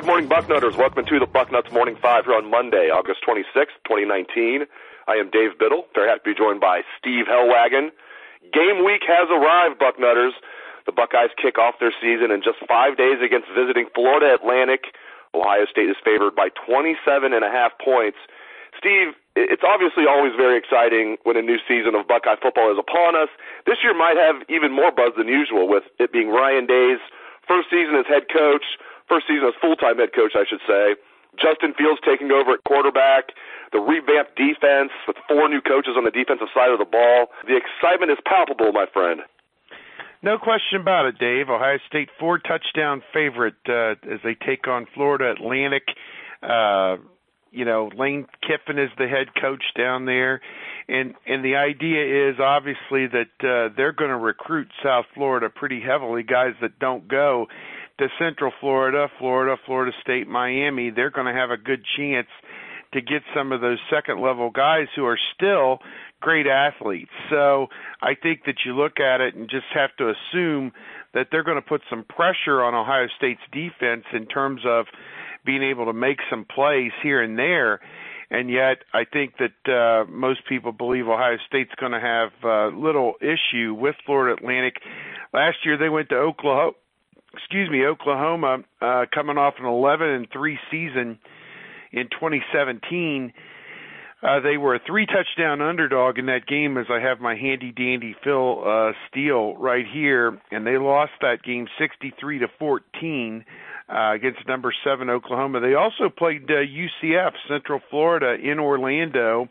Good 0.00 0.08
morning, 0.08 0.32
Bucknutters. 0.32 0.80
Welcome 0.80 1.04
to 1.12 1.20
the 1.20 1.28
Bucknuts 1.28 1.68
Morning 1.76 1.92
Five 1.92 2.24
here 2.24 2.32
on 2.32 2.48
Monday, 2.48 2.88
August 2.88 3.20
26th, 3.20 3.76
2019. 3.84 4.64
I 5.04 5.20
am 5.20 5.28
Dave 5.28 5.60
Biddle. 5.60 5.84
Very 5.92 6.08
happy 6.08 6.24
to 6.24 6.28
be 6.32 6.40
joined 6.40 6.56
by 6.56 6.80
Steve 6.96 7.28
Helwagen. 7.28 7.92
Game 8.48 8.80
week 8.80 9.04
has 9.04 9.28
arrived, 9.28 9.76
Bucknutters. 9.76 10.32
The 10.88 10.96
Buckeyes 10.96 11.36
kick 11.36 11.60
off 11.60 11.84
their 11.84 11.92
season 12.00 12.32
in 12.32 12.40
just 12.40 12.64
five 12.64 12.96
days 12.96 13.20
against 13.20 13.52
visiting 13.52 13.92
Florida 13.92 14.32
Atlantic. 14.32 14.96
Ohio 15.36 15.68
State 15.68 15.92
is 15.92 16.00
favored 16.00 16.32
by 16.32 16.48
27 16.64 16.96
and 17.36 17.44
a 17.44 17.52
half 17.52 17.76
points. 17.76 18.16
Steve, 18.80 19.12
it's 19.36 19.68
obviously 19.68 20.08
always 20.08 20.32
very 20.32 20.56
exciting 20.56 21.20
when 21.28 21.36
a 21.36 21.44
new 21.44 21.60
season 21.68 21.92
of 21.92 22.08
Buckeye 22.08 22.40
football 22.40 22.72
is 22.72 22.80
upon 22.80 23.20
us. 23.20 23.28
This 23.68 23.84
year 23.84 23.92
might 23.92 24.16
have 24.16 24.48
even 24.48 24.72
more 24.72 24.88
buzz 24.88 25.12
than 25.20 25.28
usual 25.28 25.68
with 25.68 25.84
it 26.00 26.08
being 26.08 26.32
Ryan 26.32 26.64
Day's 26.64 27.04
first 27.44 27.68
season 27.68 28.00
as 28.00 28.08
head 28.08 28.32
coach 28.32 28.64
first 29.10 29.26
season 29.26 29.50
as 29.50 29.58
full-time 29.60 29.98
head 29.98 30.14
coach, 30.14 30.38
I 30.38 30.46
should 30.46 30.62
say. 30.70 30.94
Justin 31.38 31.74
Fields 31.74 32.00
taking 32.06 32.30
over 32.30 32.54
at 32.54 32.62
quarterback, 32.64 33.34
the 33.72 33.78
revamped 33.78 34.36
defense 34.36 34.90
with 35.06 35.16
four 35.28 35.48
new 35.48 35.60
coaches 35.60 35.94
on 35.96 36.04
the 36.04 36.10
defensive 36.10 36.48
side 36.54 36.70
of 36.70 36.78
the 36.78 36.86
ball. 36.86 37.30
The 37.46 37.58
excitement 37.58 38.10
is 38.10 38.18
palpable, 38.26 38.72
my 38.72 38.86
friend. 38.92 39.20
No 40.22 40.38
question 40.38 40.80
about 40.80 41.06
it, 41.06 41.18
Dave. 41.18 41.48
Ohio 41.48 41.78
State 41.86 42.10
four 42.18 42.38
touchdown 42.38 43.02
favorite 43.12 43.54
uh, 43.68 43.92
as 44.04 44.20
they 44.22 44.34
take 44.34 44.68
on 44.68 44.86
Florida 44.94 45.30
Atlantic. 45.30 45.84
Uh, 46.42 46.96
you 47.52 47.64
know, 47.64 47.90
Lane 47.96 48.26
Kiffin 48.42 48.78
is 48.78 48.90
the 48.98 49.08
head 49.08 49.28
coach 49.40 49.64
down 49.76 50.04
there, 50.04 50.40
and 50.88 51.14
and 51.26 51.44
the 51.44 51.56
idea 51.56 52.30
is 52.30 52.36
obviously 52.38 53.06
that 53.06 53.32
uh, 53.40 53.74
they're 53.76 53.92
going 53.92 54.10
to 54.10 54.16
recruit 54.16 54.68
South 54.84 55.06
Florida 55.14 55.48
pretty 55.48 55.80
heavily, 55.80 56.22
guys 56.22 56.52
that 56.60 56.78
don't 56.78 57.08
go 57.08 57.46
to 58.00 58.08
Central 58.18 58.50
Florida, 58.60 59.08
Florida, 59.18 59.56
Florida 59.66 59.92
State, 60.00 60.26
Miami, 60.26 60.90
they're 60.90 61.10
going 61.10 61.26
to 61.26 61.38
have 61.38 61.50
a 61.50 61.58
good 61.58 61.84
chance 61.96 62.28
to 62.94 63.00
get 63.00 63.22
some 63.36 63.52
of 63.52 63.60
those 63.60 63.78
second 63.92 64.20
level 64.20 64.50
guys 64.50 64.86
who 64.96 65.04
are 65.04 65.18
still 65.34 65.78
great 66.20 66.46
athletes. 66.46 67.10
So 67.28 67.66
I 68.02 68.14
think 68.20 68.40
that 68.46 68.56
you 68.64 68.74
look 68.74 68.98
at 69.00 69.20
it 69.20 69.34
and 69.34 69.48
just 69.48 69.66
have 69.74 69.90
to 69.98 70.10
assume 70.10 70.72
that 71.12 71.28
they're 71.30 71.44
going 71.44 71.60
to 71.60 71.68
put 71.68 71.82
some 71.90 72.04
pressure 72.04 72.62
on 72.62 72.74
Ohio 72.74 73.06
State's 73.18 73.40
defense 73.52 74.04
in 74.14 74.26
terms 74.26 74.62
of 74.66 74.86
being 75.44 75.62
able 75.62 75.84
to 75.84 75.92
make 75.92 76.18
some 76.30 76.46
plays 76.52 76.92
here 77.02 77.22
and 77.22 77.38
there. 77.38 77.80
And 78.30 78.48
yet, 78.48 78.78
I 78.94 79.04
think 79.04 79.34
that 79.38 79.70
uh, 79.70 80.10
most 80.10 80.40
people 80.48 80.72
believe 80.72 81.06
Ohio 81.06 81.36
State's 81.48 81.74
going 81.78 81.92
to 81.92 82.00
have 82.00 82.30
uh, 82.44 82.76
little 82.76 83.14
issue 83.20 83.74
with 83.74 83.96
Florida 84.06 84.40
Atlantic. 84.40 84.76
Last 85.34 85.58
year, 85.64 85.76
they 85.76 85.88
went 85.88 86.08
to 86.10 86.16
Oklahoma 86.16 86.72
excuse 87.34 87.70
me, 87.70 87.84
Oklahoma 87.84 88.58
uh, 88.80 89.04
coming 89.12 89.38
off 89.38 89.54
an 89.58 89.66
11 89.66 90.08
and 90.08 90.28
3 90.32 90.58
season 90.70 91.18
in 91.92 92.04
2017. 92.10 93.32
Uh, 94.22 94.40
they 94.40 94.58
were 94.58 94.74
a 94.74 94.80
three 94.86 95.06
touchdown 95.06 95.62
underdog 95.62 96.18
in 96.18 96.26
that 96.26 96.46
game, 96.46 96.76
as 96.76 96.86
I 96.90 97.00
have 97.00 97.20
my 97.20 97.36
handy 97.36 97.72
dandy 97.72 98.14
Phil 98.22 98.62
uh, 98.66 98.92
Steele 99.08 99.56
right 99.56 99.86
here, 99.90 100.38
and 100.50 100.66
they 100.66 100.76
lost 100.76 101.12
that 101.22 101.42
game 101.42 101.66
63 101.78 102.40
to 102.40 102.48
14 102.58 103.44
uh, 103.88 104.12
against 104.12 104.46
number 104.46 104.74
seven 104.84 105.08
Oklahoma. 105.08 105.60
They 105.60 105.74
also 105.74 106.10
played 106.14 106.50
uh, 106.50 106.54
UCF 106.54 107.32
Central 107.48 107.80
Florida 107.88 108.34
in 108.34 108.58
Orlando 108.58 109.48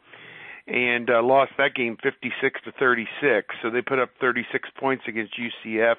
and 0.67 1.09
uh, 1.09 1.23
lost 1.23 1.51
that 1.57 1.73
game 1.73 1.97
56 2.03 2.61
to 2.65 2.71
36. 2.73 3.47
So 3.63 3.71
they 3.71 3.81
put 3.81 3.97
up 3.97 4.11
36 4.21 4.69
points 4.79 5.03
against 5.07 5.33
UCF 5.33 5.95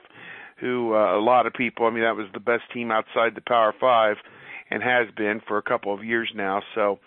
who 0.60 0.94
uh, 0.94 1.16
a 1.16 1.22
lot 1.22 1.46
of 1.46 1.52
people, 1.52 1.86
I 1.86 1.90
mean, 1.90 2.02
that 2.02 2.16
was 2.16 2.26
the 2.32 2.40
best 2.40 2.64
team 2.72 2.90
outside 2.90 3.34
the 3.34 3.40
Power 3.40 3.74
Five 3.78 4.16
and 4.70 4.82
has 4.82 5.08
been 5.16 5.40
for 5.46 5.58
a 5.58 5.62
couple 5.62 5.92
of 5.92 6.04
years 6.04 6.30
now. 6.34 6.62
So, 6.74 7.00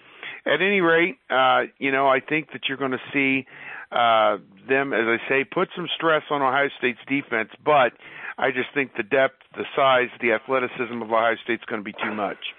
at 0.46 0.62
any 0.62 0.82
rate, 0.82 1.18
uh, 1.30 1.64
you 1.78 1.92
know, 1.92 2.08
I 2.08 2.20
think 2.20 2.52
that 2.52 2.64
you're 2.68 2.78
going 2.78 2.92
to 2.92 3.02
see 3.14 3.46
uh, 3.92 4.38
them, 4.68 4.94
as 4.94 5.06
I 5.06 5.18
say, 5.30 5.44
put 5.44 5.70
some 5.76 5.88
stress 5.96 6.24
on 6.30 6.42
Ohio 6.42 6.70
State's 6.78 7.00
defense, 7.08 7.50
but 7.64 7.94
I 8.38 8.52
just 8.52 8.70
think 8.74 8.98
the 8.98 9.04
depth, 9.04 9.40
the 9.56 9.66
size, 9.76 10.10
the 10.20 10.34
athleticism 10.34 11.02
of 11.02 11.12
Ohio 11.12 11.36
State's 11.44 11.64
going 11.66 11.80
to 11.80 11.86
be 11.86 11.94
too 11.94 12.14
much. 12.14 12.52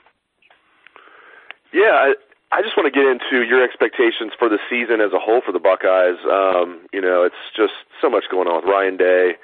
Yeah, 1.72 1.92
I, 1.92 2.14
I 2.52 2.62
just 2.62 2.76
want 2.76 2.86
to 2.86 2.94
get 2.94 3.04
into 3.04 3.44
your 3.44 3.62
expectations 3.62 4.32
for 4.38 4.48
the 4.48 4.58
season 4.70 5.00
as 5.00 5.12
a 5.12 5.18
whole 5.18 5.42
for 5.44 5.52
the 5.52 5.58
Buckeyes. 5.58 6.22
Um, 6.24 6.86
you 6.92 7.00
know, 7.00 7.24
it's 7.24 7.50
just 7.56 7.74
so 8.00 8.08
much 8.08 8.24
going 8.30 8.46
on 8.46 8.62
with 8.62 8.70
Ryan 8.70 8.96
Day 8.96 9.34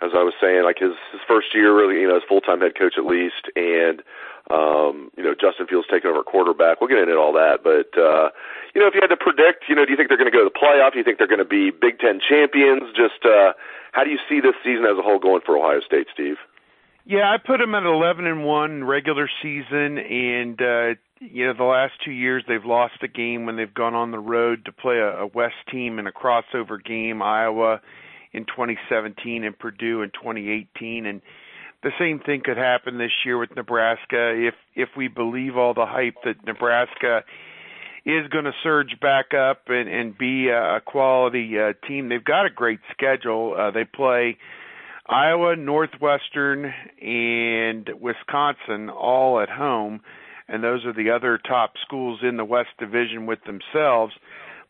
as 0.00 0.14
I 0.14 0.22
was 0.22 0.34
saying, 0.40 0.62
like 0.62 0.78
his 0.78 0.94
his 1.10 1.20
first 1.26 1.54
year, 1.54 1.74
really, 1.74 2.00
you 2.00 2.08
know, 2.08 2.16
as 2.16 2.22
full 2.28 2.40
time 2.40 2.60
head 2.60 2.78
coach 2.78 2.94
at 2.96 3.04
least, 3.04 3.50
and 3.56 4.02
um, 4.50 5.10
you 5.16 5.24
know, 5.24 5.34
Justin 5.34 5.66
Fields 5.66 5.88
taking 5.90 6.10
over 6.10 6.22
quarterback. 6.22 6.80
We'll 6.80 6.88
get 6.88 6.98
into 6.98 7.18
all 7.18 7.32
that, 7.34 7.60
but 7.66 7.90
uh, 7.98 8.30
you 8.74 8.80
know, 8.80 8.86
if 8.86 8.94
you 8.94 9.02
had 9.02 9.10
to 9.10 9.18
predict, 9.18 9.66
you 9.68 9.74
know, 9.74 9.84
do 9.84 9.90
you 9.90 9.96
think 9.96 10.08
they're 10.08 10.18
going 10.20 10.30
to 10.30 10.36
go 10.36 10.46
to 10.46 10.50
the 10.50 10.58
playoff? 10.58 10.92
Do 10.92 10.98
you 10.98 11.04
think 11.04 11.18
they're 11.18 11.26
going 11.26 11.42
to 11.42 11.48
be 11.48 11.70
Big 11.70 11.98
Ten 11.98 12.20
champions? 12.22 12.94
Just 12.94 13.26
uh, 13.26 13.52
how 13.92 14.04
do 14.04 14.10
you 14.10 14.18
see 14.28 14.40
this 14.40 14.54
season 14.62 14.86
as 14.86 14.98
a 14.98 15.02
whole 15.02 15.18
going 15.18 15.42
for 15.44 15.58
Ohio 15.58 15.80
State, 15.80 16.06
Steve? 16.14 16.36
Yeah, 17.04 17.32
I 17.32 17.38
put 17.38 17.58
them 17.58 17.74
at 17.74 17.84
11 17.84 18.26
and 18.26 18.44
one 18.44 18.84
regular 18.84 19.30
season, 19.42 19.98
and 19.98 20.60
uh, 20.60 20.94
you 21.18 21.46
know 21.46 21.54
the 21.54 21.64
last 21.64 21.94
two 22.04 22.12
years 22.12 22.44
they've 22.46 22.64
lost 22.64 23.02
a 23.02 23.08
game 23.08 23.46
when 23.46 23.56
they've 23.56 23.72
gone 23.72 23.94
on 23.94 24.12
the 24.12 24.18
road 24.18 24.64
to 24.66 24.72
play 24.72 24.98
a, 24.98 25.22
a 25.22 25.26
West 25.26 25.56
team 25.72 25.98
in 25.98 26.06
a 26.06 26.12
crossover 26.12 26.78
game, 26.82 27.20
Iowa 27.20 27.80
in 28.32 28.44
2017 28.44 29.44
and 29.44 29.58
Purdue 29.58 30.02
in 30.02 30.10
2018 30.10 31.06
and 31.06 31.22
the 31.82 31.90
same 31.98 32.18
thing 32.18 32.42
could 32.44 32.56
happen 32.56 32.98
this 32.98 33.12
year 33.24 33.38
with 33.38 33.54
Nebraska 33.54 34.34
if 34.36 34.54
if 34.74 34.88
we 34.96 35.08
believe 35.08 35.56
all 35.56 35.74
the 35.74 35.86
hype 35.86 36.16
that 36.24 36.44
Nebraska 36.44 37.22
is 38.04 38.26
going 38.28 38.44
to 38.44 38.52
surge 38.62 38.98
back 39.00 39.32
up 39.32 39.62
and 39.68 39.88
and 39.88 40.16
be 40.16 40.48
a 40.48 40.80
quality 40.84 41.58
uh, 41.58 41.74
team. 41.86 42.08
They've 42.08 42.24
got 42.24 42.46
a 42.46 42.50
great 42.50 42.80
schedule. 42.92 43.54
Uh, 43.56 43.70
they 43.70 43.84
play 43.84 44.38
Iowa, 45.06 45.56
Northwestern, 45.56 46.72
and 47.00 47.88
Wisconsin 48.00 48.90
all 48.90 49.40
at 49.40 49.48
home, 49.48 50.00
and 50.48 50.62
those 50.62 50.84
are 50.84 50.92
the 50.92 51.10
other 51.10 51.38
top 51.38 51.74
schools 51.86 52.20
in 52.22 52.36
the 52.36 52.44
West 52.44 52.70
Division 52.78 53.26
with 53.26 53.38
themselves 53.44 54.14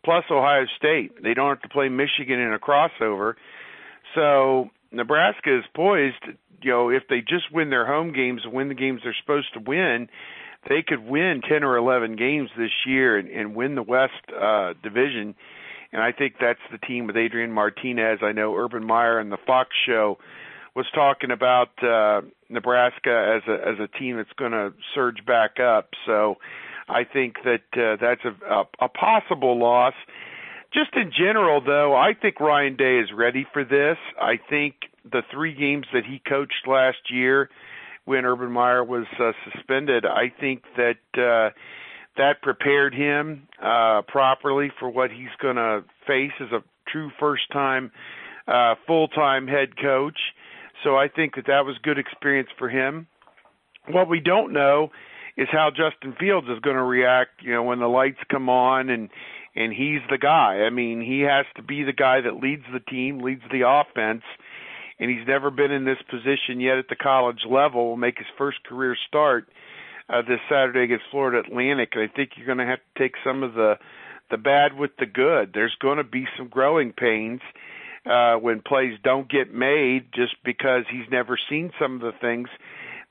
plus 0.03 0.23
Ohio 0.31 0.65
State. 0.77 1.21
They 1.21 1.33
don't 1.33 1.49
have 1.49 1.61
to 1.61 1.69
play 1.69 1.89
Michigan 1.89 2.39
in 2.39 2.53
a 2.53 2.59
crossover. 2.59 3.33
So 4.15 4.69
Nebraska 4.91 5.59
is 5.59 5.65
poised, 5.75 6.23
you 6.61 6.71
know, 6.71 6.89
if 6.89 7.03
they 7.09 7.19
just 7.19 7.51
win 7.51 7.69
their 7.69 7.85
home 7.85 8.13
games, 8.13 8.41
win 8.45 8.67
the 8.67 8.75
games 8.75 9.01
they're 9.03 9.15
supposed 9.19 9.53
to 9.53 9.59
win, 9.59 10.09
they 10.67 10.83
could 10.85 11.05
win 11.05 11.41
10 11.47 11.63
or 11.63 11.77
11 11.77 12.15
games 12.15 12.49
this 12.57 12.71
year 12.85 13.17
and, 13.17 13.29
and 13.29 13.55
win 13.55 13.75
the 13.75 13.83
West 13.83 14.13
uh, 14.29 14.73
division. 14.83 15.35
And 15.91 16.01
I 16.01 16.11
think 16.11 16.35
that's 16.39 16.59
the 16.71 16.77
team 16.77 17.07
with 17.07 17.17
Adrian 17.17 17.51
Martinez. 17.51 18.19
I 18.21 18.31
know 18.31 18.55
Urban 18.55 18.85
Meyer 18.85 19.19
and 19.19 19.31
the 19.31 19.37
Fox 19.47 19.69
show 19.85 20.17
was 20.75 20.85
talking 20.93 21.31
about 21.31 21.69
uh, 21.83 22.21
Nebraska 22.49 23.37
as 23.37 23.47
a 23.47 23.67
as 23.67 23.79
a 23.79 23.87
team 23.97 24.17
that's 24.17 24.31
going 24.37 24.51
to 24.51 24.71
surge 24.93 25.25
back 25.25 25.59
up. 25.59 25.89
So 26.05 26.35
I 26.87 27.03
think 27.03 27.37
that 27.43 27.63
uh, 27.73 27.97
that's 27.99 28.21
a, 28.23 28.53
a, 28.53 28.63
a 28.85 28.89
possible 28.89 29.57
loss. 29.59 29.95
Just 30.73 30.95
in 30.95 31.11
general, 31.11 31.61
though, 31.65 31.95
I 31.95 32.13
think 32.13 32.39
Ryan 32.39 32.75
Day 32.75 32.99
is 32.99 33.09
ready 33.15 33.45
for 33.53 33.63
this. 33.63 33.97
I 34.21 34.39
think 34.49 34.75
the 35.03 35.23
three 35.31 35.55
games 35.55 35.87
that 35.93 36.05
he 36.05 36.21
coached 36.27 36.67
last 36.67 37.11
year 37.11 37.49
when 38.05 38.25
Urban 38.25 38.51
Meyer 38.51 38.83
was 38.83 39.05
uh, 39.19 39.31
suspended. 39.51 40.05
I 40.05 40.31
think 40.39 40.63
that 40.77 40.99
uh, 41.15 41.49
that 42.17 42.41
prepared 42.41 42.93
him 42.93 43.47
uh, 43.63 44.03
properly 44.07 44.71
for 44.79 44.89
what 44.89 45.09
he's 45.09 45.33
going 45.41 45.55
to 45.55 45.83
face 46.05 46.31
as 46.39 46.51
a 46.51 46.63
true 46.87 47.11
first-time 47.19 47.91
uh, 48.47 48.75
full-time 48.85 49.47
head 49.47 49.77
coach. 49.81 50.19
So 50.83 50.95
I 50.95 51.07
think 51.07 51.35
that 51.35 51.47
that 51.47 51.65
was 51.65 51.77
good 51.83 51.97
experience 51.97 52.49
for 52.57 52.69
him. 52.69 53.07
What 53.87 54.07
we 54.07 54.19
don't 54.19 54.53
know 54.53 54.91
is 55.37 55.47
how 55.51 55.69
Justin 55.69 56.15
Fields 56.19 56.47
is 56.47 56.59
going 56.59 56.75
to 56.75 56.83
react, 56.83 57.41
you 57.41 57.53
know, 57.53 57.63
when 57.63 57.79
the 57.79 57.87
lights 57.87 58.19
come 58.29 58.49
on 58.49 58.89
and 58.89 59.09
and 59.59 59.73
he's 59.73 59.99
the 60.09 60.17
guy. 60.17 60.61
I 60.65 60.69
mean, 60.69 61.01
he 61.01 61.19
has 61.21 61.45
to 61.57 61.61
be 61.61 61.83
the 61.83 61.93
guy 61.93 62.21
that 62.21 62.41
leads 62.41 62.63
the 62.71 62.79
team, 62.79 63.19
leads 63.19 63.43
the 63.51 63.67
offense, 63.67 64.23
and 64.97 65.11
he's 65.11 65.27
never 65.27 65.51
been 65.51 65.71
in 65.71 65.83
this 65.83 66.01
position 66.09 66.61
yet 66.61 66.77
at 66.77 66.87
the 66.87 66.95
college 66.95 67.41
level. 67.47 67.89
Will 67.89 67.97
make 67.97 68.17
his 68.17 68.27
first 68.37 68.63
career 68.63 68.95
start 69.07 69.49
uh, 70.09 70.21
this 70.21 70.39
Saturday 70.49 70.83
against 70.83 71.05
Florida 71.11 71.39
Atlantic, 71.45 71.89
and 71.93 72.03
I 72.03 72.07
think 72.07 72.31
you're 72.37 72.45
going 72.45 72.57
to 72.59 72.65
have 72.65 72.79
to 72.79 73.03
take 73.03 73.13
some 73.23 73.43
of 73.43 73.53
the 73.53 73.75
the 74.31 74.37
bad 74.37 74.77
with 74.77 74.91
the 74.97 75.07
good. 75.07 75.51
There's 75.53 75.75
going 75.81 75.97
to 75.97 76.03
be 76.03 76.25
some 76.37 76.47
growing 76.47 76.93
pains 76.93 77.41
uh, 78.05 78.35
when 78.35 78.61
plays 78.61 78.93
don't 79.03 79.29
get 79.29 79.51
made 79.51 80.13
just 80.13 80.35
because 80.45 80.83
he's 80.89 81.09
never 81.11 81.37
seen 81.49 81.71
some 81.81 81.95
of 81.95 82.01
the 82.01 82.13
things 82.21 82.47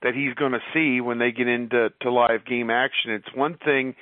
that 0.01 0.15
he's 0.15 0.33
going 0.35 0.53
to 0.53 0.61
see 0.73 1.01
when 1.01 1.19
they 1.19 1.31
get 1.31 1.49
into 1.49 1.89
to 2.01 2.09
live 2.09 2.45
game 2.45 2.69
action. 2.69 3.11
It's 3.11 3.35
one 3.35 3.57
thing 3.57 3.95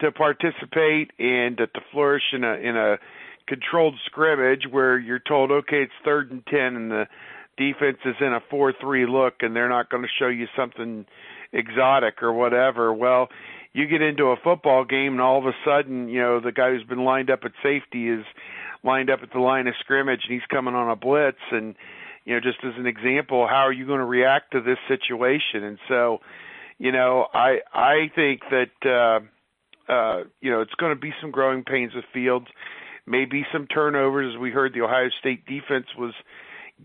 to 0.00 0.12
participate 0.12 1.10
and 1.18 1.56
to 1.56 1.66
flourish 1.92 2.22
in 2.32 2.44
a 2.44 2.54
in 2.54 2.76
a 2.76 2.98
controlled 3.46 3.94
scrimmage 4.06 4.62
where 4.70 4.98
you're 4.98 5.18
told, 5.18 5.50
okay, 5.50 5.82
it's 5.82 5.92
third 6.04 6.30
and 6.30 6.44
ten, 6.46 6.76
and 6.76 6.90
the 6.90 7.06
defense 7.56 7.98
is 8.04 8.16
in 8.20 8.32
a 8.32 8.40
four-three 8.50 9.06
look, 9.06 9.34
and 9.40 9.54
they're 9.54 9.68
not 9.68 9.90
going 9.90 10.02
to 10.02 10.08
show 10.18 10.28
you 10.28 10.46
something 10.56 11.06
exotic 11.52 12.22
or 12.22 12.32
whatever. 12.32 12.92
Well, 12.92 13.28
you 13.72 13.86
get 13.86 14.02
into 14.02 14.24
a 14.26 14.36
football 14.42 14.84
game, 14.84 15.12
and 15.12 15.20
all 15.20 15.38
of 15.38 15.46
a 15.46 15.52
sudden, 15.64 16.08
you 16.08 16.20
know, 16.20 16.40
the 16.40 16.52
guy 16.52 16.70
who's 16.70 16.84
been 16.84 17.04
lined 17.04 17.30
up 17.30 17.40
at 17.44 17.52
safety 17.62 18.08
is 18.08 18.24
lined 18.82 19.10
up 19.10 19.20
at 19.22 19.32
the 19.32 19.40
line 19.40 19.66
of 19.66 19.74
scrimmage, 19.80 20.20
and 20.24 20.32
he's 20.32 20.46
coming 20.50 20.74
on 20.74 20.90
a 20.90 20.96
blitz, 20.96 21.38
and 21.50 21.74
you 22.24 22.34
know, 22.34 22.40
just 22.40 22.58
as 22.64 22.72
an 22.78 22.86
example, 22.86 23.46
how 23.46 23.66
are 23.66 23.72
you 23.72 23.86
going 23.86 23.98
to 23.98 24.04
react 24.04 24.52
to 24.52 24.60
this 24.62 24.78
situation? 24.88 25.62
And 25.62 25.78
so, 25.88 26.20
you 26.78 26.90
know, 26.90 27.26
I 27.34 27.58
I 27.72 28.10
think 28.14 28.40
that 28.50 28.88
uh, 28.88 29.20
uh, 29.88 30.24
you 30.40 30.50
know 30.50 30.60
it's 30.60 30.74
going 30.74 30.94
to 30.94 31.00
be 31.00 31.12
some 31.20 31.30
growing 31.30 31.64
pains 31.64 31.94
with 31.94 32.04
Fields, 32.12 32.46
maybe 33.06 33.46
some 33.52 33.66
turnovers. 33.66 34.34
As 34.34 34.40
we 34.40 34.50
heard, 34.50 34.74
the 34.74 34.82
Ohio 34.82 35.08
State 35.20 35.46
defense 35.46 35.86
was 35.96 36.14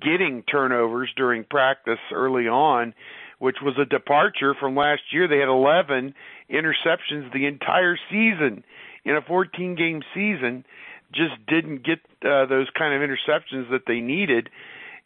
getting 0.02 0.44
turnovers 0.44 1.10
during 1.16 1.44
practice 1.44 2.00
early 2.14 2.48
on, 2.48 2.94
which 3.40 3.58
was 3.62 3.76
a 3.82 3.86
departure 3.86 4.54
from 4.60 4.76
last 4.76 5.02
year. 5.12 5.28
They 5.28 5.40
had 5.40 5.50
11 5.50 6.14
interceptions 6.50 7.34
the 7.34 7.46
entire 7.46 7.98
season 8.10 8.64
in 9.04 9.16
a 9.16 9.22
14 9.22 9.76
game 9.76 10.02
season. 10.14 10.66
Just 11.12 11.34
didn't 11.48 11.84
get 11.84 12.00
uh, 12.24 12.46
those 12.46 12.68
kind 12.78 12.94
of 12.94 13.08
interceptions 13.08 13.72
that 13.72 13.82
they 13.88 14.00
needed 14.00 14.50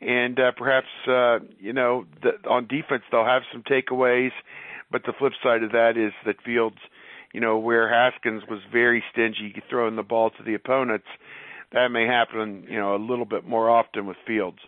and 0.05 0.39
uh, 0.39 0.51
perhaps 0.55 0.87
uh, 1.07 1.39
you 1.59 1.73
know 1.73 2.05
the, 2.21 2.31
on 2.49 2.67
defense 2.67 3.03
they'll 3.11 3.25
have 3.25 3.43
some 3.51 3.63
takeaways, 3.63 4.31
but 4.91 5.03
the 5.05 5.13
flip 5.17 5.33
side 5.41 5.63
of 5.63 5.71
that 5.71 5.97
is 5.97 6.11
that 6.25 6.41
Fields, 6.43 6.77
you 7.33 7.41
know, 7.41 7.57
where 7.57 7.89
Haskins 7.89 8.43
was 8.49 8.59
very 8.71 9.03
stingy 9.11 9.61
throwing 9.69 9.95
the 9.95 10.03
ball 10.03 10.29
to 10.29 10.43
the 10.43 10.53
opponents, 10.53 11.07
that 11.71 11.89
may 11.89 12.05
happen, 12.05 12.65
you 12.69 12.79
know, 12.79 12.95
a 12.95 13.01
little 13.01 13.25
bit 13.25 13.45
more 13.45 13.69
often 13.69 14.05
with 14.05 14.17
Fields. 14.25 14.59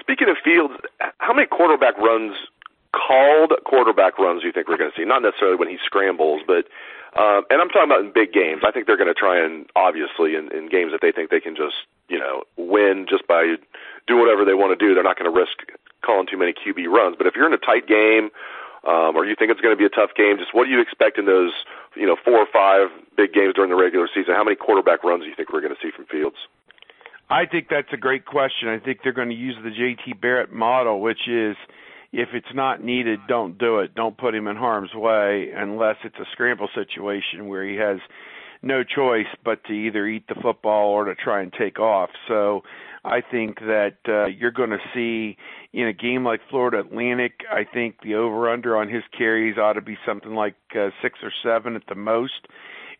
Speaking 0.00 0.28
of 0.28 0.36
Fields, 0.44 0.74
how 1.18 1.32
many 1.32 1.46
quarterback 1.46 1.96
runs, 1.98 2.34
called 2.92 3.52
quarterback 3.64 4.18
runs, 4.18 4.40
do 4.42 4.46
you 4.46 4.52
think 4.52 4.68
we're 4.68 4.76
going 4.76 4.90
to 4.90 4.96
see? 5.00 5.04
Not 5.04 5.22
necessarily 5.22 5.56
when 5.56 5.68
he 5.68 5.78
scrambles, 5.84 6.42
but 6.46 6.66
um, 7.16 7.44
and 7.48 7.62
I'm 7.62 7.68
talking 7.68 7.88
about 7.88 8.04
in 8.04 8.12
big 8.12 8.32
games. 8.32 8.62
I 8.66 8.70
think 8.70 8.86
they're 8.86 8.98
going 8.98 9.08
to 9.08 9.14
try 9.14 9.42
and 9.42 9.66
obviously 9.74 10.34
in, 10.34 10.52
in 10.52 10.68
games 10.68 10.92
that 10.92 11.00
they 11.00 11.12
think 11.12 11.30
they 11.30 11.40
can 11.40 11.56
just 11.56 11.86
you 12.08 12.18
know 12.18 12.42
win 12.56 13.06
just 13.08 13.26
by 13.26 13.56
do 14.06 14.16
whatever 14.18 14.44
they 14.44 14.54
want 14.54 14.78
to 14.78 14.80
do. 14.84 14.94
They're 14.94 15.02
not 15.02 15.18
going 15.18 15.32
to 15.32 15.36
risk 15.36 15.64
calling 16.04 16.26
too 16.30 16.36
many 16.36 16.52
QB 16.52 16.86
runs. 16.88 17.16
But 17.16 17.26
if 17.26 17.34
you're 17.34 17.46
in 17.46 17.54
a 17.54 17.58
tight 17.58 17.88
game, 17.88 18.30
um, 18.86 19.16
or 19.16 19.26
you 19.26 19.34
think 19.36 19.50
it's 19.50 19.60
going 19.60 19.74
to 19.74 19.78
be 19.78 19.84
a 19.84 19.92
tough 19.92 20.14
game, 20.16 20.38
just 20.38 20.54
what 20.54 20.64
do 20.64 20.70
you 20.70 20.80
expect 20.80 21.18
in 21.18 21.26
those 21.26 21.52
you 21.96 22.06
know 22.06 22.16
four 22.24 22.38
or 22.38 22.46
five 22.52 22.88
big 23.16 23.32
games 23.32 23.54
during 23.54 23.70
the 23.70 23.76
regular 23.76 24.08
season? 24.14 24.34
How 24.34 24.44
many 24.44 24.56
quarterback 24.56 25.02
runs 25.04 25.22
do 25.24 25.28
you 25.28 25.34
think 25.34 25.52
we're 25.52 25.60
going 25.60 25.74
to 25.74 25.80
see 25.82 25.90
from 25.94 26.06
Fields? 26.06 26.36
I 27.28 27.44
think 27.46 27.66
that's 27.68 27.92
a 27.92 27.96
great 27.96 28.24
question. 28.24 28.68
I 28.68 28.78
think 28.78 29.00
they're 29.02 29.12
going 29.12 29.30
to 29.30 29.34
use 29.34 29.56
the 29.62 29.70
JT 29.70 30.20
Barrett 30.20 30.52
model, 30.52 31.00
which 31.00 31.26
is 31.26 31.56
if 32.12 32.28
it's 32.32 32.54
not 32.54 32.82
needed, 32.82 33.18
don't 33.28 33.58
do 33.58 33.80
it. 33.80 33.94
Don't 33.94 34.16
put 34.16 34.34
him 34.34 34.46
in 34.46 34.56
harm's 34.56 34.94
way 34.94 35.50
unless 35.54 35.96
it's 36.04 36.16
a 36.20 36.26
scramble 36.32 36.68
situation 36.74 37.48
where 37.48 37.66
he 37.66 37.76
has 37.76 37.98
no 38.62 38.84
choice 38.84 39.26
but 39.44 39.62
to 39.64 39.72
either 39.72 40.06
eat 40.06 40.26
the 40.28 40.36
football 40.40 40.90
or 40.90 41.04
to 41.06 41.14
try 41.14 41.42
and 41.42 41.52
take 41.52 41.78
off. 41.78 42.10
So 42.28 42.62
I 43.06 43.20
think 43.20 43.60
that 43.60 43.98
uh, 44.08 44.26
you're 44.26 44.50
going 44.50 44.70
to 44.70 44.78
see 44.92 45.36
in 45.72 45.86
a 45.86 45.92
game 45.92 46.24
like 46.24 46.40
Florida 46.50 46.80
Atlantic, 46.80 47.40
I 47.50 47.64
think 47.64 47.96
the 48.02 48.16
over 48.16 48.50
under 48.50 48.76
on 48.76 48.88
his 48.88 49.04
carries 49.16 49.58
ought 49.58 49.74
to 49.74 49.80
be 49.80 49.96
something 50.04 50.34
like 50.34 50.56
uh, 50.74 50.88
6 51.00 51.18
or 51.22 51.32
7 51.42 51.76
at 51.76 51.82
the 51.88 51.94
most. 51.94 52.48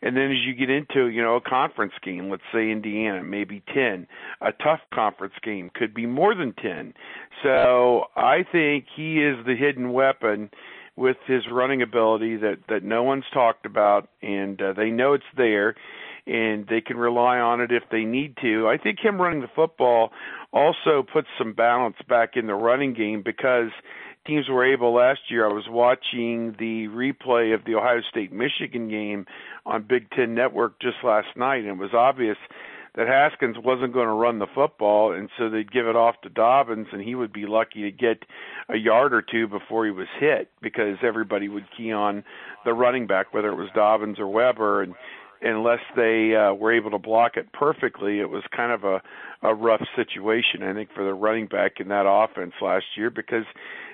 And 0.03 0.17
then 0.17 0.31
as 0.31 0.39
you 0.47 0.55
get 0.55 0.71
into, 0.71 1.09
you 1.09 1.23
know, 1.23 1.37
a 1.37 1.41
conference 1.41 1.95
game, 2.05 2.31
let's 2.31 2.43
say 2.53 2.71
Indiana, 2.71 3.25
maybe 3.25 3.63
10. 3.75 4.07
A 4.43 4.53
tough 4.53 4.81
conference 4.95 5.35
game 5.43 5.71
could 5.75 5.95
be 5.95 6.07
more 6.07 6.35
than 6.35 6.53
10. 6.53 6.95
So 7.43 8.05
I 8.15 8.45
think 8.51 8.85
he 8.95 9.19
is 9.19 9.45
the 9.45 9.57
hidden 9.57 9.93
weapon 9.93 10.51
with 10.97 11.17
his 11.27 11.43
running 11.51 11.83
ability 11.83 12.37
that 12.37 12.59
that 12.69 12.83
no 12.83 13.03
one's 13.03 13.25
talked 13.33 13.67
about 13.67 14.09
and 14.23 14.61
uh, 14.63 14.73
they 14.73 14.91
know 14.91 15.13
it's 15.13 15.25
there 15.37 15.75
and 16.27 16.67
they 16.67 16.81
can 16.81 16.97
rely 16.97 17.39
on 17.39 17.61
it 17.61 17.71
if 17.71 17.85
they 17.91 18.05
need 18.05 18.37
to. 18.43 18.69
I 18.69 18.79
think 18.79 18.99
him 19.01 19.21
running 19.21 19.41
the 19.41 19.51
football 19.55 20.11
also 20.53 21.05
puts 21.11 21.29
some 21.39 21.53
balance 21.53 21.97
back 22.09 22.31
in 22.37 22.47
the 22.47 22.55
running 22.55 22.95
game 22.95 23.23
because 23.25 23.71
teams 24.27 24.49
were 24.49 24.65
able 24.65 24.95
last 24.95 25.21
year. 25.29 25.49
I 25.49 25.53
was 25.53 25.67
watching 25.69 26.57
the 26.59 26.89
replay 26.89 27.55
of 27.55 27.65
the 27.65 27.75
Ohio 27.75 28.01
State 28.11 28.33
Michigan 28.33 28.89
game 28.89 29.27
on 29.65 29.87
Big 29.89 30.11
Ten 30.11 30.35
Network 30.35 30.81
just 30.81 30.97
last 31.05 31.29
night, 31.37 31.61
and 31.61 31.69
it 31.69 31.79
was 31.79 31.95
obvious 31.95 32.37
that 32.97 33.07
Haskins 33.09 33.57
wasn't 33.63 33.93
going 33.93 34.07
to 34.07 34.13
run 34.13 34.39
the 34.39 34.47
football, 34.55 35.13
and 35.13 35.29
so 35.39 35.51
they'd 35.51 35.71
give 35.71 35.87
it 35.87 35.97
off 35.97 36.19
to 36.23 36.31
Dobbins, 36.31 36.89
and 36.93 37.03
he 37.03 37.15
would 37.15 37.33
be 37.33 37.45
lucky 37.47 37.83
to 37.83 37.91
get 37.91 38.25
a 38.71 38.77
yard 38.77 39.13
or 39.13 39.21
two 39.21 39.47
before 39.47 39.85
he 39.85 39.91
was 39.91 40.09
hit 40.19 40.51
because 40.63 40.97
everybody 41.03 41.49
would 41.49 41.67
key 41.77 41.93
on 41.93 42.25
the 42.65 42.73
running 42.73 43.07
back, 43.07 43.35
whether 43.35 43.49
it 43.49 43.57
was 43.57 43.69
Dobbins 43.75 44.19
or 44.19 44.27
Weber, 44.27 44.83
and 44.83 44.95
unless 45.43 45.81
they 45.95 46.35
uh, 46.35 46.55
were 46.55 46.73
able 46.73 46.91
to 46.91 46.99
block 46.99 47.37
it 47.37 47.53
perfectly, 47.53 48.21
it 48.21 48.31
was 48.31 48.43
kind 48.55 48.73
of 48.73 48.85
a 48.85 49.03
a 49.43 49.55
rough 49.55 49.83
situation, 49.95 50.63
I 50.63 50.73
think, 50.73 50.91
for 50.95 51.05
the 51.05 51.15
running 51.15 51.47
back 51.47 51.73
in 51.79 51.89
that 51.89 52.07
offense 52.07 52.55
last 52.61 52.87
year 52.97 53.11
because 53.11 53.45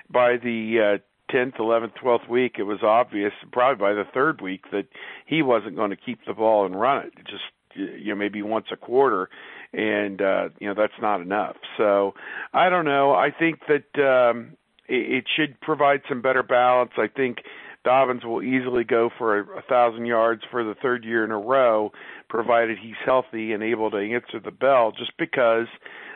by 0.09 0.37
the 0.37 0.99
uh, 0.99 1.33
10th, 1.33 1.57
11th, 1.57 1.93
12th 2.01 2.29
week, 2.29 2.55
it 2.57 2.63
was 2.63 2.79
obvious, 2.83 3.33
probably 3.51 3.81
by 3.81 3.93
the 3.93 4.05
third 4.13 4.41
week, 4.41 4.65
that 4.71 4.87
he 5.25 5.41
wasn't 5.41 5.75
going 5.75 5.89
to 5.89 5.95
keep 5.95 6.19
the 6.25 6.33
ball 6.33 6.65
and 6.65 6.79
run 6.79 7.05
it. 7.05 7.13
Just 7.25 7.43
you 7.75 8.09
know, 8.09 8.15
maybe 8.15 8.41
once 8.41 8.67
a 8.71 8.77
quarter, 8.77 9.29
and 9.73 10.21
uh, 10.21 10.49
you 10.59 10.67
know 10.67 10.75
that's 10.75 10.93
not 11.01 11.21
enough. 11.21 11.55
So 11.77 12.13
I 12.53 12.69
don't 12.69 12.85
know. 12.85 13.13
I 13.13 13.29
think 13.31 13.61
that 13.67 14.29
um, 14.29 14.55
it, 14.87 15.11
it 15.11 15.25
should 15.35 15.59
provide 15.61 16.01
some 16.07 16.21
better 16.21 16.43
balance. 16.43 16.91
I 16.97 17.07
think 17.07 17.39
Dobbins 17.83 18.23
will 18.23 18.41
easily 18.41 18.83
go 18.83 19.09
for 19.17 19.39
a, 19.39 19.59
a 19.59 19.61
thousand 19.61 20.05
yards 20.05 20.43
for 20.49 20.63
the 20.63 20.75
third 20.81 21.03
year 21.03 21.23
in 21.23 21.31
a 21.31 21.37
row, 21.37 21.91
provided 22.29 22.77
he's 22.81 22.95
healthy 23.05 23.51
and 23.53 23.61
able 23.61 23.91
to 23.91 23.97
answer 23.97 24.39
the 24.43 24.51
bell. 24.51 24.91
Just 24.91 25.11
because 25.17 25.67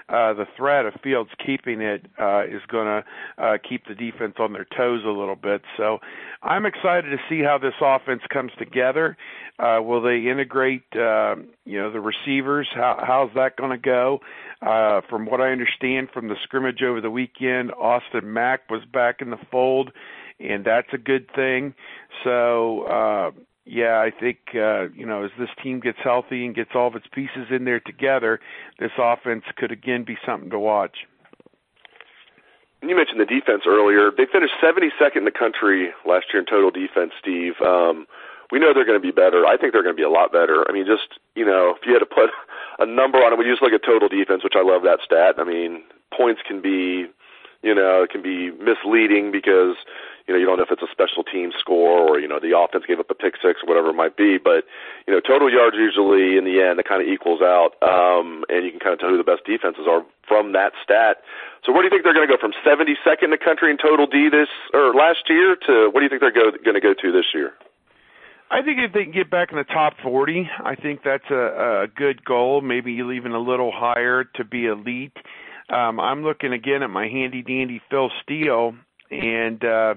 uh, 0.10 0.34
the 0.34 0.46
threat 0.56 0.86
of 0.86 0.94
Fields 1.04 1.30
keeping 1.46 1.82
it 1.82 2.06
uh, 2.20 2.46
is 2.46 2.62
going 2.70 2.86
to 2.86 3.04
uh, 3.44 3.58
keep 3.68 3.86
the 3.88 3.96
defense 3.96 4.36
on 4.40 4.54
their 4.54 4.66
toes 4.78 5.02
a 5.06 5.10
little 5.10 5.36
bit. 5.36 5.62
So 5.76 6.00
I'm 6.42 6.66
excited 6.66 7.10
to 7.10 7.18
see 7.30 7.44
how 7.44 7.58
this 7.58 7.74
offense 7.82 8.22
comes 8.32 8.52
together. 8.58 9.18
Uh, 9.60 9.80
will 9.82 10.02
they 10.02 10.30
integrate, 10.30 10.84
uh, 10.96 11.36
you 11.66 11.78
know, 11.78 11.92
the 11.92 12.00
receivers? 12.00 12.70
How, 12.74 13.04
how's 13.06 13.32
that 13.36 13.58
going 13.58 13.72
to 13.72 13.78
go? 13.78 14.20
Uh, 14.62 15.02
from 15.10 15.26
what 15.26 15.42
I 15.42 15.52
understand 15.52 16.10
from 16.14 16.30
the 16.30 16.36
scrimmage 16.44 16.82
over 16.82 17.02
the 17.02 17.12
weekend, 17.12 17.72
Austin 17.74 18.32
Mack 18.32 18.70
was 18.70 18.82
back 18.92 19.18
in 19.22 19.30
the 19.30 19.38
fold, 19.52 19.92
and 20.40 20.66
that's 20.66 20.88
a 20.94 20.98
good 20.98 21.28
thing. 21.36 21.74
So, 22.24 22.84
uh, 22.84 23.32
yeah, 23.66 24.00
I 24.00 24.12
think 24.18 24.38
uh, 24.56 24.90
you 24.90 25.06
know 25.06 25.26
as 25.26 25.32
this 25.38 25.50
team 25.62 25.80
gets 25.80 26.00
healthy 26.04 26.46
and 26.46 26.56
gets 26.56 26.72
all 26.74 26.88
of 26.88 26.96
its 26.96 27.08
pieces 27.12 27.48
in 27.52 27.66
there 27.66 27.82
together, 27.82 28.40
this 28.80 28.92
offense 28.98 29.44
could 29.58 29.72
again 29.72 30.04
be 30.06 30.18
something 30.26 30.50
to 30.50 30.60
watch. 30.60 31.00
You 32.82 32.96
mentioned 32.96 33.20
the 33.20 33.26
defense 33.26 33.64
earlier. 33.68 34.12
They 34.16 34.28
finished 34.32 34.54
72nd 34.62 35.18
in 35.18 35.26
the 35.26 35.32
country 35.32 35.90
last 36.06 36.28
year 36.32 36.40
in 36.40 36.46
total 36.46 36.70
defense, 36.70 37.12
Steve. 37.20 37.54
Um, 37.60 38.06
we 38.52 38.60
know 38.60 38.72
they're 38.74 38.86
going 38.86 39.02
to 39.02 39.04
be 39.04 39.12
better. 39.12 39.46
I 39.46 39.58
think 39.58 39.74
they're 39.74 39.84
going 39.84 39.96
to 39.96 40.00
be 40.00 40.06
a 40.06 40.10
lot 40.10 40.32
better. 40.32 40.64
I 40.70 40.72
mean, 40.72 40.86
just 40.86 41.20
you 41.36 41.46
know, 41.46 41.76
if 41.76 41.86
you 41.86 41.94
had 41.94 42.00
to 42.00 42.06
put 42.06 42.30
a 42.80 42.86
number 42.86 43.18
on 43.20 43.34
it, 43.34 43.40
we 43.40 43.46
just 43.46 43.62
look 43.62 43.74
at 43.74 43.84
total 43.84 44.08
defense, 44.08 44.44
which 44.44 44.56
I 44.56 44.64
love 44.64 44.84
that 44.84 45.00
stat. 45.04 45.36
I 45.38 45.44
mean, 45.44 45.84
points 46.16 46.42
can 46.48 46.62
be 46.62 47.08
You 47.64 47.74
know, 47.74 48.04
it 48.04 48.10
can 48.10 48.22
be 48.22 48.52
misleading 48.52 49.32
because 49.32 49.76
you 50.28 50.34
know 50.34 50.40
you 50.40 50.46
don't 50.46 50.58
know 50.58 50.64
if 50.64 50.72
it's 50.72 50.84
a 50.84 50.92
special 50.92 51.24
team 51.24 51.52
score 51.58 52.08
or 52.08 52.20
you 52.20 52.28
know 52.28 52.40
the 52.40 52.58
offense 52.58 52.86
gave 52.88 53.00
up 53.00 53.10
a 53.10 53.16
pick 53.16 53.36
six 53.42 53.62
or 53.64 53.68
whatever 53.68 53.90
it 53.90 53.98
might 53.98 54.16
be. 54.16 54.38
But 54.38 54.66
you 55.08 55.14
know, 55.14 55.20
total 55.20 55.52
yards 55.52 55.76
usually 55.78 56.38
in 56.38 56.46
the 56.46 56.62
end 56.62 56.80
it 56.80 56.88
kind 56.88 57.02
of 57.02 57.08
equals 57.08 57.42
out, 57.42 57.74
um, 57.82 58.46
and 58.50 58.66
you 58.66 58.72
can 58.72 58.80
kind 58.80 58.94
of 58.94 59.00
tell 59.00 59.10
who 59.10 59.18
the 59.18 59.28
best 59.28 59.46
defenses 59.46 59.86
are 59.90 60.06
from 60.28 60.54
that 60.54 60.74
stat. 60.84 61.24
So 61.66 61.72
where 61.72 61.82
do 61.82 61.88
you 61.88 61.92
think 61.92 62.04
they're 62.04 62.14
going 62.14 62.28
to 62.28 62.34
go 62.34 62.40
from 62.40 62.54
72nd 62.64 63.24
in 63.24 63.32
the 63.32 63.38
country 63.38 63.72
in 63.72 63.78
total 63.78 64.08
D 64.08 64.30
this 64.30 64.50
or 64.74 64.94
last 64.94 65.28
year 65.30 65.58
to 65.68 65.90
what 65.90 66.02
do 66.02 66.06
you 66.06 66.10
think 66.10 66.22
they're 66.22 66.32
go, 66.32 66.52
going 66.52 66.76
to 66.76 66.82
go 66.82 66.94
to 66.94 67.12
this 67.12 67.34
year? 67.34 67.54
I 68.50 68.62
think 68.62 68.80
if 68.80 68.94
they 68.94 69.04
can 69.04 69.12
get 69.12 69.30
back 69.30 69.52
in 69.52 69.58
the 69.58 69.66
top 69.66 69.96
40, 70.02 70.50
I 70.64 70.76
think 70.76 71.02
that's 71.04 71.30
a, 71.30 71.84
a 71.84 71.88
good 71.88 72.24
goal. 72.24 72.62
Maybe 72.62 72.94
even 72.94 73.34
a 73.34 73.40
little 73.40 73.72
higher 73.74 74.24
to 74.36 74.46
be 74.46 74.68
elite. 74.68 75.18
Um, 75.70 76.00
I'm 76.00 76.24
looking 76.24 76.54
again 76.54 76.84
at 76.84 76.90
my 76.90 77.08
handy 77.08 77.42
dandy 77.42 77.82
Phil 77.90 78.10
Steele, 78.24 78.74
and 79.12 79.64
uh, 79.64 79.96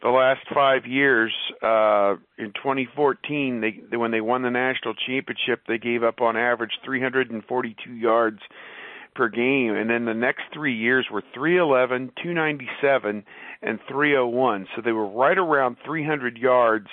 the 0.00 0.08
last 0.08 0.40
five 0.54 0.86
years, 0.86 1.32
uh, 1.62 2.14
in 2.38 2.52
2014, 2.54 3.60
they 3.60 3.96
when 3.96 4.12
they 4.12 4.20
won 4.20 4.42
the 4.42 4.50
national 4.50 4.94
championship, 4.94 5.62
they 5.66 5.78
gave 5.78 6.04
up 6.04 6.20
on 6.20 6.36
average 6.36 6.72
342 6.84 7.92
yards 7.92 8.38
per 9.16 9.28
game, 9.28 9.74
and 9.74 9.90
then 9.90 10.04
the 10.04 10.14
next 10.14 10.42
three 10.52 10.76
years 10.76 11.06
were 11.10 11.22
311, 11.34 12.12
297, 12.22 13.24
and 13.62 13.80
301. 13.88 14.68
So 14.76 14.82
they 14.82 14.92
were 14.92 15.08
right 15.08 15.36
around 15.36 15.78
300 15.84 16.38
yards 16.38 16.86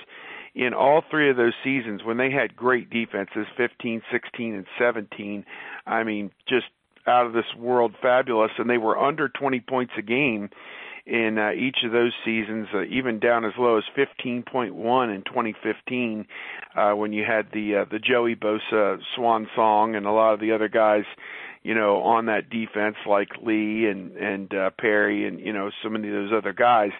in 0.55 0.73
all 0.73 1.03
three 1.11 1.29
of 1.29 1.37
those 1.37 1.53
seasons 1.63 2.01
when 2.03 2.17
they 2.17 2.31
had 2.31 2.55
great 2.55 2.89
defenses 2.89 3.45
15 3.57 4.01
16 4.09 4.55
and 4.55 4.65
17 4.79 5.45
i 5.85 6.01
mean 6.03 6.31
just 6.47 6.67
out 7.07 7.25
of 7.25 7.33
this 7.33 7.45
world 7.57 7.93
fabulous 8.01 8.51
and 8.57 8.69
they 8.69 8.77
were 8.77 8.97
under 8.97 9.29
20 9.29 9.59
points 9.61 9.93
a 9.97 10.01
game 10.01 10.49
in 11.05 11.37
uh, 11.37 11.51
each 11.51 11.77
of 11.85 11.91
those 11.91 12.13
seasons 12.23 12.67
uh, 12.73 12.83
even 12.85 13.19
down 13.19 13.45
as 13.45 13.53
low 13.59 13.77
as 13.77 13.83
15.1 13.95 15.15
in 15.15 15.23
2015 15.23 16.25
uh, 16.75 16.91
when 16.93 17.13
you 17.13 17.23
had 17.23 17.47
the 17.53 17.75
uh, 17.75 17.85
the 17.91 17.99
Joey 17.99 18.35
Bosa 18.35 18.97
swan 19.15 19.47
song 19.55 19.95
and 19.95 20.05
a 20.05 20.11
lot 20.11 20.33
of 20.33 20.39
the 20.39 20.51
other 20.51 20.67
guys 20.67 21.03
you 21.61 21.75
know 21.75 22.01
on 22.01 22.25
that 22.25 22.49
defense 22.49 22.95
like 23.07 23.29
Lee 23.43 23.85
and 23.85 24.15
and 24.17 24.53
uh, 24.53 24.71
Perry 24.79 25.27
and 25.27 25.39
you 25.39 25.53
know 25.53 25.69
so 25.83 25.89
many 25.89 26.07
of 26.07 26.13
those 26.13 26.31
other 26.35 26.53
guys. 26.53 26.91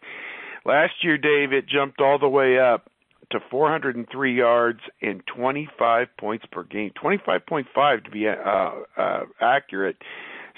Last 0.66 0.94
year 1.04 1.18
Dave 1.18 1.52
it 1.52 1.68
jumped 1.68 2.00
all 2.00 2.20
the 2.20 2.30
way 2.30 2.60
up 2.60 2.92
to 3.32 3.40
403 3.50 4.38
yards 4.38 4.80
and 5.02 5.22
25 5.36 6.08
points 6.20 6.46
per 6.52 6.64
game. 6.64 6.92
25.5 7.02 8.06
to 8.06 8.12
be 8.12 8.28
uh, 8.28 8.72
uh, 8.98 9.26
accurate. 9.42 9.98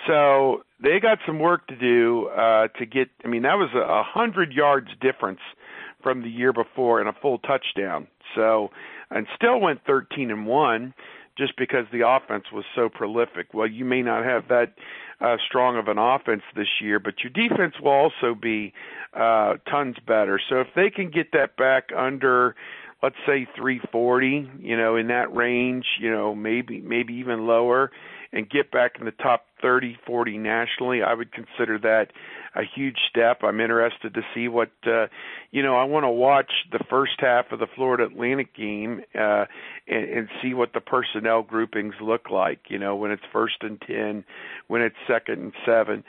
So 0.06 0.64
they 0.82 1.00
got 1.00 1.20
some 1.26 1.40
work 1.40 1.68
to 1.68 1.76
do 1.76 2.28
uh, 2.28 2.68
to 2.80 2.86
get. 2.86 3.10
I 3.26 3.28
mean, 3.28 3.44
that 3.44 3.56
was 3.56 3.70
a, 3.74 4.04
hundred 4.04 4.54
yards 4.54 4.90
difference 5.02 5.40
from 6.04 6.22
the 6.22 6.30
year 6.30 6.54
before 6.54 7.00
and 7.00 7.10
a 7.10 7.14
full 7.14 7.40
touchdown. 7.40 8.08
So 8.36 8.70
and 9.10 9.26
still 9.36 9.60
went 9.60 9.82
13 9.86 10.30
and 10.32 10.46
one 10.46 10.94
just 11.38 11.56
because 11.58 11.86
the 11.92 12.08
offense 12.08 12.46
was 12.52 12.66
so 12.76 12.90
prolific. 12.90 13.54
Well, 13.54 13.68
you 13.68 13.86
may 13.86 14.02
not 14.02 14.26
have 14.26 14.48
that 14.50 14.74
uh, 15.22 15.38
strong 15.48 15.78
of 15.78 15.88
an 15.88 15.98
offense 15.98 16.44
this 16.56 16.68
year, 16.82 17.00
but 17.00 17.16
your 17.24 17.32
defense 17.32 17.76
will 17.82 17.92
also 17.92 18.36
be 18.40 18.74
uh, 19.14 19.56
tons 19.70 19.96
better. 20.06 20.40
So 20.50 20.60
if 20.62 20.68
they 20.76 20.90
can 20.90 21.10
get 21.12 21.32
that 21.34 21.58
back 21.58 21.90
under, 21.96 22.56
let's 23.02 23.16
say 23.26 23.48
340, 23.56 24.50
you 24.60 24.78
know, 24.78 24.96
in 24.96 25.08
that 25.08 25.34
range, 25.36 25.86
you 26.00 26.12
know, 26.12 26.36
maybe 26.36 26.82
maybe 26.82 27.14
even 27.16 27.48
lower, 27.48 27.92
and 28.32 28.50
get 28.50 28.72
back 28.72 28.94
in 29.00 29.06
the 29.06 29.12
top 29.12 29.46
30, 29.62 29.98
40 30.06 30.38
nationally, 30.38 31.02
I 31.02 31.14
would 31.14 31.32
consider 31.32 31.80
that 31.80 32.08
a 32.58 32.64
huge 32.76 32.98
step. 33.10 33.44
I'm 33.44 33.60
interested 33.60 34.16
to 34.16 34.22
see 34.34 34.48
what, 34.48 34.72
uh, 34.86 35.08
you 35.52 35.62
know, 35.62 35.76
I 35.76 35.84
want 35.84 36.06
to 36.06 36.10
watch 36.10 36.52
the 36.72 36.84
first 36.90 37.14
half 37.20 37.52
of 37.52 37.60
the 37.60 37.68
Florida 37.76 38.06
Atlantic 38.06 38.56
game 38.56 39.02
uh, 39.14 39.46
and, 39.88 40.10
and 40.10 40.30
see 40.42 40.54
what 40.54 40.74
the 40.74 40.82
personnel 40.82 41.44
groupings 41.44 41.94
look 42.02 42.30
like. 42.32 42.60
You 42.70 42.80
know, 42.80 42.96
when 42.96 43.12
it's 43.12 43.24
first 43.32 43.58
and 43.62 43.80
ten, 43.82 44.24
when 44.68 44.82
it's 44.82 44.96
second 45.08 45.42
and 45.42 45.54
seven, 45.66 46.04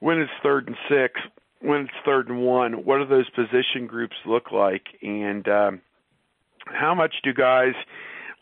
when 0.00 0.18
it's 0.18 0.32
third 0.42 0.66
and 0.66 0.76
six, 0.88 1.20
when 1.60 1.82
it's 1.82 2.04
third 2.04 2.28
and 2.28 2.42
one. 2.42 2.84
What 2.84 2.98
do 2.98 3.06
those 3.06 3.30
position 3.30 3.86
groups 3.86 4.16
look 4.26 4.52
like, 4.52 4.84
and 5.02 5.48
um, 5.48 5.80
how 6.66 6.94
much 6.94 7.14
do 7.22 7.32
guys 7.32 7.74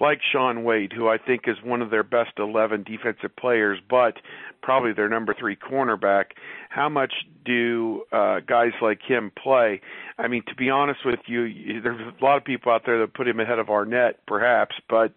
like 0.01 0.21
Shaun 0.33 0.65
Wade, 0.65 0.93
who 0.93 1.09
I 1.09 1.19
think 1.19 1.43
is 1.47 1.57
one 1.65 1.83
of 1.83 1.91
their 1.91 2.03
best 2.03 2.33
11 2.39 2.85
defensive 2.85 3.35
players, 3.37 3.79
but 3.89 4.15
probably 4.63 4.93
their 4.93 5.09
number 5.09 5.35
three 5.39 5.57
cornerback. 5.57 6.27
How 6.71 6.89
much 6.89 7.13
do 7.45 8.05
uh, 8.13 8.41
guys 8.41 8.73
like 8.81 9.01
him 9.07 9.31
play? 9.43 9.81
I 10.19 10.29
mean, 10.29 10.43
to 10.49 10.55
be 10.55 10.71
honest 10.71 11.01
with 11.05 11.21
you, 11.27 11.83
there's 11.83 12.01
a 12.01 12.25
lot 12.25 12.37
of 12.37 12.45
people 12.45 12.73
out 12.73 12.83
there 12.87 12.99
that 13.01 13.15
put 13.15 13.29
him 13.29 13.41
ahead 13.41 13.59
of 13.59 13.67
Arnette, 13.67 14.15
perhaps, 14.27 14.77
but 14.89 15.13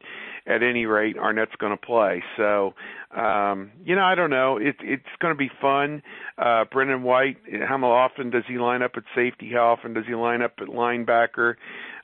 at 0.48 0.62
any 0.62 0.86
rate, 0.86 1.16
Arnette's 1.18 1.56
going 1.58 1.72
to 1.76 1.86
play. 1.86 2.24
So, 2.38 2.74
um, 3.16 3.72
you 3.84 3.96
know, 3.96 4.04
I 4.04 4.16
don't 4.16 4.30
know. 4.30 4.58
It, 4.58 4.76
it's 4.82 5.04
going 5.20 5.34
to 5.34 5.38
be 5.38 5.50
fun. 5.62 6.04
Uh, 6.38 6.66
Brendon 6.72 7.04
White, 7.04 7.38
how 7.68 7.84
often 7.84 8.30
does 8.30 8.44
he 8.48 8.58
line 8.58 8.84
up 8.84 8.92
at 8.96 9.04
safety? 9.16 9.52
How 9.54 9.74
often 9.74 9.94
does 9.94 10.06
he 10.08 10.14
line 10.14 10.42
up 10.42 10.54
at 10.60 10.68
linebacker? 10.68 11.56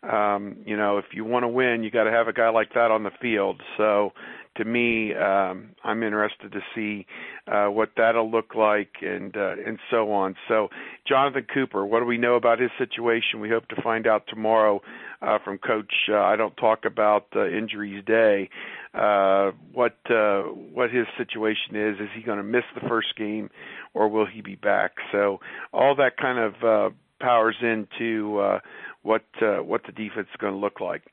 Um, 0.03 0.58
you 0.65 0.75
know, 0.75 0.98
if 0.98 1.05
you 1.13 1.24
want 1.24 1.43
to 1.43 1.48
win, 1.48 1.84
you 1.84 1.91
got 1.91 2.05
to 2.05 2.12
have 2.12 2.27
a 2.27 2.34
guy 2.34 2.50
like 2.50 2.74
that 2.74 2.91
on 2.91 3.03
the 3.03 3.12
field. 3.22 3.62
So, 3.77 4.13
to 4.58 4.65
me, 4.65 5.13
um, 5.13 5.70
I'm 5.84 6.03
interested 6.03 6.51
to 6.51 6.60
see 6.75 7.05
uh, 7.48 7.67
what 7.67 7.91
that'll 7.96 8.29
look 8.29 8.53
like, 8.55 8.89
and 9.01 9.36
uh, 9.38 9.53
and 9.65 9.79
so 9.89 10.12
on. 10.12 10.36
So, 10.48 10.70
Jonathan 11.08 11.46
Cooper, 11.53 11.86
what 11.86 12.00
do 12.00 12.05
we 12.05 12.17
know 12.17 12.36
about 12.36 12.60
his 12.60 12.72
situation? 12.77 13.39
We 13.39 13.50
hope 13.50 13.67
to 13.70 13.81
find 13.81 14.08
out 14.08 14.24
tomorrow 14.27 14.81
uh, 15.22 15.38
from 15.46 15.58
Coach. 15.60 15.93
Uh, 16.10 16.17
I 16.17 16.36
don't 16.36 16.55
talk 16.58 16.86
about 16.86 17.27
uh, 17.36 17.48
injuries 17.48 18.03
day. 18.05 18.50
Uh, 18.93 19.51
what 19.72 19.98
uh, 20.10 20.41
what 20.41 20.89
his 20.91 21.05
situation 21.17 21.75
is? 21.75 22.00
Is 22.00 22.10
he 22.15 22.24
going 22.24 22.39
to 22.39 22.43
miss 22.43 22.65
the 22.74 22.88
first 22.89 23.15
game, 23.15 23.50
or 23.93 24.10
will 24.10 24.25
he 24.25 24.41
be 24.41 24.55
back? 24.55 24.93
So, 25.12 25.39
all 25.72 25.96
that 25.96 26.17
kind 26.17 26.39
of 26.39 26.53
uh, 26.63 26.96
powers 27.22 27.55
into 27.62 28.39
uh, 28.39 28.60
what 29.03 29.25
uh, 29.41 29.63
what 29.63 29.84
the 29.86 29.91
defense 29.91 30.27
is 30.29 30.38
going 30.38 30.53
to 30.53 30.60
look 30.60 30.79
like. 30.79 31.03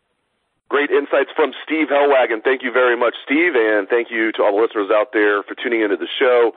Great 0.69 0.91
insights 0.91 1.31
from 1.35 1.53
Steve 1.65 1.89
Helwagen. 1.89 2.45
Thank 2.45 2.63
you 2.63 2.73
very 2.73 2.97
much, 2.97 3.15
Steve, 3.25 3.57
and 3.57 3.89
thank 3.89 4.11
you 4.11 4.33
to 4.33 4.43
all 4.43 4.55
the 4.55 4.61
listeners 4.61 4.91
out 4.93 5.13
there 5.13 5.43
for 5.43 5.55
tuning 5.55 5.81
into 5.81 5.97
the 5.97 6.09
show. 6.19 6.53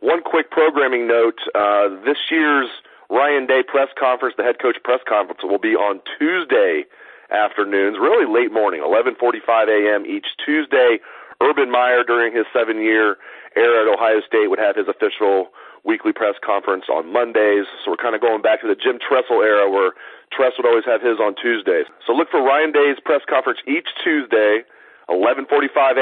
One 0.00 0.22
quick 0.22 0.50
programming 0.50 1.08
note: 1.08 1.38
uh, 1.54 1.88
this 2.04 2.18
year's 2.30 2.68
Ryan 3.10 3.46
Day 3.46 3.62
press 3.66 3.88
conference, 3.98 4.34
the 4.36 4.44
head 4.44 4.60
coach 4.60 4.76
press 4.84 5.00
conference, 5.08 5.40
will 5.42 5.58
be 5.58 5.74
on 5.74 6.00
Tuesday 6.18 6.84
afternoons, 7.30 7.98
really 7.98 8.26
late 8.26 8.52
morning, 8.52 8.82
11:45 8.82 9.68
a.m. 9.68 10.06
each 10.06 10.26
Tuesday. 10.44 10.98
Urban 11.42 11.70
Meyer, 11.70 12.02
during 12.02 12.34
his 12.34 12.46
seven-year 12.50 13.18
era 13.56 13.82
at 13.82 13.92
Ohio 13.92 14.20
State, 14.26 14.48
would 14.48 14.58
have 14.58 14.76
his 14.76 14.88
official 14.88 15.52
weekly 15.86 16.12
press 16.12 16.34
conference 16.42 16.90
on 16.90 17.08
Mondays. 17.14 17.64
So 17.86 17.94
we're 17.94 18.02
kind 18.02 18.18
of 18.18 18.20
going 18.20 18.42
back 18.42 18.60
to 18.60 18.68
the 18.68 18.74
Jim 18.74 18.98
Tressel 18.98 19.40
era 19.40 19.70
where 19.70 19.94
Tress 20.34 20.58
would 20.58 20.66
always 20.66 20.84
have 20.84 21.00
his 21.00 21.22
on 21.22 21.38
Tuesdays. 21.38 21.86
So 22.04 22.12
look 22.12 22.28
for 22.28 22.42
Ryan 22.42 22.74
Day's 22.74 22.98
press 23.06 23.22
conference 23.30 23.62
each 23.64 23.86
Tuesday. 24.02 24.66
11:45 25.06 25.46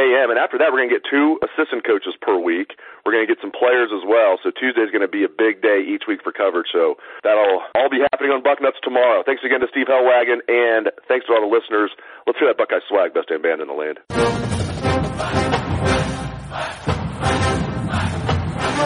a.m. 0.00 0.32
and 0.32 0.40
after 0.40 0.56
that 0.56 0.72
we're 0.72 0.80
going 0.80 0.88
to 0.88 0.96
get 0.96 1.04
two 1.04 1.36
assistant 1.44 1.84
coaches 1.84 2.16
per 2.24 2.40
week. 2.40 2.72
We're 3.04 3.12
going 3.12 3.28
to 3.28 3.28
get 3.28 3.36
some 3.36 3.52
players 3.52 3.92
as 3.92 4.00
well. 4.00 4.40
So 4.40 4.48
Tuesday 4.48 4.80
is 4.80 4.88
going 4.88 5.04
to 5.04 5.12
be 5.12 5.28
a 5.28 5.28
big 5.28 5.60
day 5.60 5.84
each 5.84 6.08
week 6.08 6.24
for 6.24 6.32
coverage. 6.32 6.72
So 6.72 6.96
that'll 7.20 7.60
all 7.76 7.92
be 7.92 8.00
happening 8.00 8.32
on 8.32 8.40
Bucknuts 8.40 8.80
tomorrow. 8.80 9.20
Thanks 9.20 9.44
again 9.44 9.60
to 9.60 9.68
Steve 9.68 9.92
Helwagen 9.92 10.40
and 10.48 10.88
thanks 11.04 11.28
to 11.28 11.36
all 11.36 11.44
the 11.44 11.52
listeners. 11.52 11.92
Let's 12.24 12.40
hear 12.40 12.48
that 12.48 12.56
Buckeye 12.56 12.80
swag, 12.88 13.12
best 13.12 13.28
damn 13.28 13.44
band 13.44 13.60
in 13.60 13.68
the 13.68 13.76
land. 13.76 14.00
Fire, 14.08 14.32